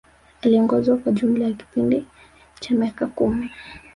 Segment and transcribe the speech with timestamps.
[0.41, 2.05] Aliongoza kwa jumla ya kipindi
[2.59, 3.49] cha miaka kumi